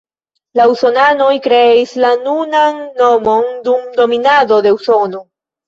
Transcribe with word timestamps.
La 0.59 0.63
usonanoj 0.69 1.27
kreis 1.47 1.91
la 2.05 2.11
nunan 2.23 2.81
nomon 3.03 3.55
dum 3.71 3.87
dominado 4.01 4.61
de 4.69 4.77
Usono. 4.81 5.27